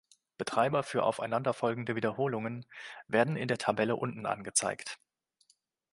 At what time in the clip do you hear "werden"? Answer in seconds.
3.07-3.35